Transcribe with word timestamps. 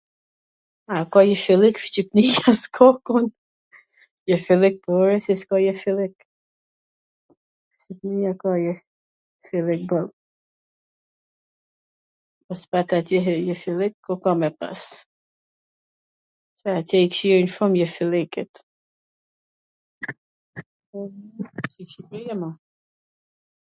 A 0.93 0.95
ka 1.11 1.19
jeshillik 1.29 1.77
Shqipnia? 1.85 2.39
S 2.61 2.63
ka 2.75 2.87
kund. 3.05 3.31
Jeshillik, 4.31 4.75
po 4.83 4.91
ore, 5.01 5.15
si 5.25 5.33
s 5.39 5.41
ka 5.49 5.55
jeshillik,... 5.67 6.15
po 12.47 12.53
s 12.61 12.63
pati 12.71 12.93
atje 12.99 13.17
jeshillik, 13.49 13.93
ku 14.05 14.13
ka 14.23 14.31
me 14.39 14.49
pas? 14.59 14.81
Se 16.59 16.67
atje 16.79 16.97
i 17.05 17.11
kqyrin 17.13 17.49
shum 17.55 17.71
jeshilliket. 17.81 18.51